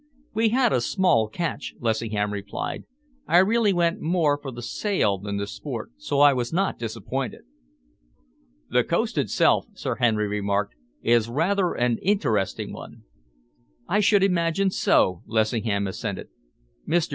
"We 0.33 0.49
had 0.49 0.73
a 0.73 0.81
small 0.81 1.27
catch," 1.27 1.75
Lessingham 1.79 2.33
replied. 2.33 2.85
"I 3.27 3.37
really 3.37 3.71
went 3.71 4.01
more 4.01 4.35
for 4.41 4.49
the 4.49 4.63
sail 4.63 5.19
than 5.19 5.37
the 5.37 5.45
sport, 5.45 5.91
so 5.97 6.21
I 6.21 6.33
was 6.33 6.51
not 6.51 6.79
disappointed." 6.79 7.41
"The 8.71 8.83
coast 8.83 9.15
itself," 9.19 9.67
Sir 9.75 9.97
Henry 9.97 10.27
remarked, 10.27 10.73
"is 11.03 11.29
rather 11.29 11.73
an 11.73 11.99
interesting 11.99 12.73
one." 12.73 13.03
"I 13.87 13.99
should 13.99 14.23
imagine 14.23 14.71
so," 14.71 15.21
Lessingham 15.27 15.85
assented. 15.85 16.29
"Mr. 16.87 17.09